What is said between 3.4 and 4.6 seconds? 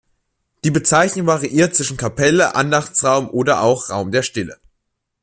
auch „Raum der Stille“.